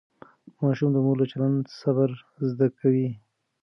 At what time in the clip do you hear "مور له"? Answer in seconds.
1.05-1.25